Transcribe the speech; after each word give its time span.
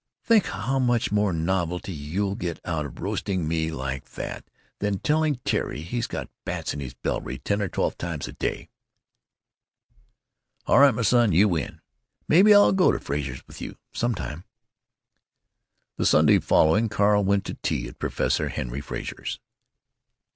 "Think 0.23 0.45
how 0.47 0.79
much 0.79 1.11
more 1.11 1.31
novelty 1.31 1.93
you 1.93 2.35
get 2.35 2.59
out 2.65 2.87
of 2.87 2.99
roasting 3.01 3.47
me 3.47 3.69
like 3.69 4.03
that 4.13 4.43
than 4.79 4.97
telling 4.97 5.35
Terry 5.45 5.81
he's 5.83 6.07
got 6.07 6.27
'bats 6.43 6.73
in 6.73 6.79
his 6.79 6.95
belfry' 6.95 7.37
ten 7.37 7.61
or 7.61 7.67
twelve 7.69 7.99
times 7.99 8.27
a 8.27 8.31
day." 8.31 8.69
"All 10.65 10.79
right, 10.79 10.95
my 10.95 11.03
son; 11.03 11.33
you 11.33 11.47
win. 11.47 11.81
Maybe 12.27 12.51
I'll 12.51 12.71
go 12.71 12.91
to 12.91 12.99
Frazer's 12.99 13.45
with 13.45 13.61
you. 13.61 13.77
Sometime." 13.93 14.43
The 15.97 16.07
Sunday 16.07 16.39
following 16.39 16.89
Carl 16.89 17.23
went 17.23 17.45
to 17.45 17.53
tea 17.61 17.87
at 17.87 17.99
Professor 17.99 18.49
Henry 18.49 18.81
Frazer's. 18.81 19.39